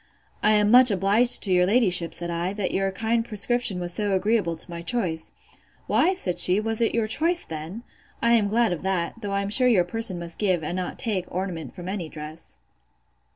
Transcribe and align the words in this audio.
I 0.41 0.53
am 0.53 0.71
much 0.71 0.89
obliged 0.89 1.43
to 1.43 1.51
your 1.53 1.67
ladyship, 1.67 2.15
said 2.15 2.31
I, 2.31 2.53
that 2.53 2.71
your 2.73 2.91
kind 2.91 3.23
prescription 3.23 3.79
was 3.79 3.93
so 3.93 4.15
agreeable 4.15 4.55
to 4.57 4.67
my 4.71 4.81
choice. 4.81 5.33
Why, 5.85 6.15
said 6.15 6.39
she, 6.39 6.59
was 6.59 6.81
it 6.81 6.95
your 6.95 7.05
choice 7.05 7.43
then?—I 7.45 8.33
am 8.33 8.47
glad 8.47 8.71
of 8.71 8.81
that: 8.81 9.21
though 9.21 9.31
I 9.33 9.43
am 9.43 9.49
sure 9.49 9.67
your 9.67 9.83
person 9.85 10.17
must 10.17 10.39
give, 10.39 10.63
and 10.63 10.75
not 10.75 10.97
take, 10.97 11.25
ornament 11.29 11.75
from 11.75 11.87
any 11.87 12.09
dress. 12.09 12.57